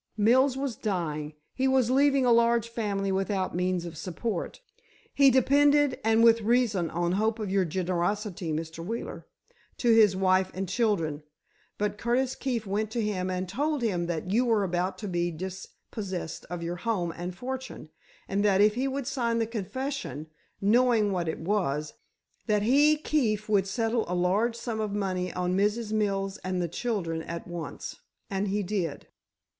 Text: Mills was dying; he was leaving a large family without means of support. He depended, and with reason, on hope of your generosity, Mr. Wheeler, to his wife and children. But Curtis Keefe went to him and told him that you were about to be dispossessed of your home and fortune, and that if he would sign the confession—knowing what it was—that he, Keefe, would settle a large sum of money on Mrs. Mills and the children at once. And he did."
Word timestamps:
Mills 0.17 0.57
was 0.57 0.75
dying; 0.75 1.33
he 1.53 1.67
was 1.67 1.91
leaving 1.91 2.25
a 2.25 2.31
large 2.31 2.67
family 2.69 3.11
without 3.11 3.55
means 3.55 3.85
of 3.85 3.95
support. 3.95 4.59
He 5.13 5.29
depended, 5.29 5.99
and 6.03 6.23
with 6.23 6.41
reason, 6.41 6.89
on 6.89 7.11
hope 7.11 7.37
of 7.37 7.51
your 7.51 7.65
generosity, 7.65 8.51
Mr. 8.51 8.83
Wheeler, 8.83 9.27
to 9.77 9.93
his 9.93 10.15
wife 10.15 10.49
and 10.55 10.67
children. 10.67 11.21
But 11.77 11.99
Curtis 11.99 12.33
Keefe 12.33 12.65
went 12.65 12.89
to 12.93 13.01
him 13.03 13.29
and 13.29 13.47
told 13.47 13.83
him 13.83 14.07
that 14.07 14.31
you 14.31 14.43
were 14.43 14.63
about 14.63 14.97
to 14.97 15.07
be 15.07 15.29
dispossessed 15.29 16.45
of 16.49 16.63
your 16.63 16.77
home 16.77 17.13
and 17.15 17.35
fortune, 17.37 17.89
and 18.27 18.43
that 18.43 18.59
if 18.59 18.73
he 18.73 18.87
would 18.87 19.05
sign 19.05 19.37
the 19.37 19.45
confession—knowing 19.45 21.11
what 21.11 21.27
it 21.27 21.37
was—that 21.41 22.63
he, 22.63 22.97
Keefe, 22.97 23.47
would 23.47 23.67
settle 23.67 24.05
a 24.07 24.15
large 24.15 24.55
sum 24.55 24.79
of 24.79 24.93
money 24.93 25.31
on 25.33 25.55
Mrs. 25.55 25.91
Mills 25.93 26.37
and 26.39 26.59
the 26.59 26.67
children 26.67 27.21
at 27.21 27.47
once. 27.47 27.97
And 28.31 28.47
he 28.47 28.63
did." 28.63 29.05